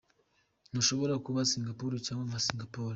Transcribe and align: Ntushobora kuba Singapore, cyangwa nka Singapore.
Ntushobora 0.71 1.13
kuba 1.25 1.47
Singapore, 1.51 1.95
cyangwa 2.05 2.23
nka 2.29 2.39
Singapore. 2.45 2.89